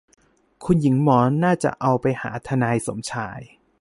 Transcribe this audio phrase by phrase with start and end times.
[0.63, 3.41] คุณหญิงหมอน่าจะเอาไปหาทนายสมชาย